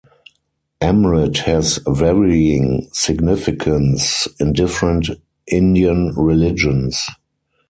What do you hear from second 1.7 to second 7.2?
varying significance in different Indian religions.